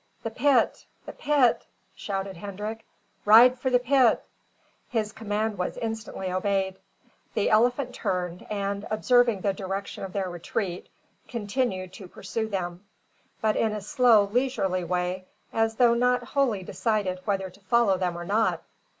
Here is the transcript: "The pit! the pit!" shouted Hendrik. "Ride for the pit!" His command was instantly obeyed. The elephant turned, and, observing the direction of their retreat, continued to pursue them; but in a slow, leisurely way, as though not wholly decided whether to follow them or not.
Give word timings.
"The 0.23 0.31
pit! 0.31 0.87
the 1.05 1.11
pit!" 1.13 1.67
shouted 1.95 2.35
Hendrik. 2.35 2.83
"Ride 3.23 3.59
for 3.59 3.69
the 3.69 3.77
pit!" 3.77 4.23
His 4.89 5.11
command 5.11 5.59
was 5.59 5.77
instantly 5.77 6.31
obeyed. 6.31 6.79
The 7.35 7.51
elephant 7.51 7.93
turned, 7.93 8.47
and, 8.49 8.87
observing 8.89 9.41
the 9.41 9.53
direction 9.53 10.03
of 10.03 10.11
their 10.11 10.27
retreat, 10.31 10.89
continued 11.27 11.93
to 11.93 12.07
pursue 12.07 12.47
them; 12.47 12.83
but 13.41 13.55
in 13.55 13.73
a 13.73 13.79
slow, 13.81 14.23
leisurely 14.23 14.83
way, 14.83 15.25
as 15.53 15.75
though 15.75 15.93
not 15.93 16.23
wholly 16.23 16.63
decided 16.63 17.19
whether 17.25 17.51
to 17.51 17.59
follow 17.59 17.95
them 17.99 18.17
or 18.17 18.25
not. 18.25 18.63